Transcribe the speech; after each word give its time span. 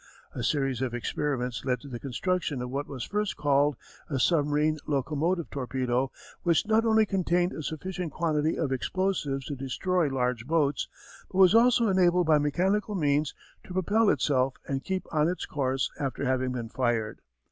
A 0.33 0.41
series 0.41 0.81
of 0.81 0.95
experiments 0.95 1.63
led 1.63 1.79
to 1.81 1.87
the 1.87 1.99
construction 1.99 2.59
of 2.63 2.71
what 2.71 2.87
was 2.87 3.03
first 3.03 3.37
called 3.37 3.75
a 4.09 4.17
"Submarine 4.17 4.79
Locomotive" 4.87 5.51
torpedo, 5.51 6.11
which 6.41 6.65
not 6.65 6.85
only 6.85 7.05
contained 7.05 7.53
a 7.53 7.61
sufficient 7.61 8.11
quantity 8.11 8.57
of 8.57 8.71
explosives 8.71 9.45
to 9.45 9.55
destroy 9.55 10.07
large 10.07 10.47
boats, 10.47 10.87
but 11.31 11.37
was 11.37 11.53
also 11.53 11.87
enabled 11.87 12.25
by 12.25 12.39
mechanical 12.39 12.95
means 12.95 13.35
to 13.63 13.73
propel 13.73 14.09
itself 14.09 14.55
and 14.67 14.83
keep 14.83 15.05
on 15.13 15.27
its 15.29 15.45
course 15.45 15.91
after 15.99 16.25
having 16.25 16.51
been 16.53 16.69
fired. 16.69 17.19